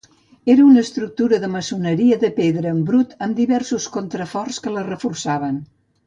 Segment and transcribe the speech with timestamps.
[0.51, 5.61] Era una estructura de maçoneria de pedra en brut amb diversos contraforts que la reforçaven.